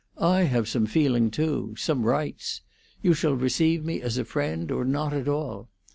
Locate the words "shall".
3.13-3.35